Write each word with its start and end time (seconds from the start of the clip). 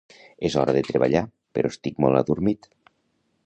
És 0.47 0.55
hora 0.61 0.73
de 0.77 0.81
treballar, 0.87 1.21
però 1.59 1.73
estic 1.75 2.03
molt 2.05 2.21
adormit 2.23 2.69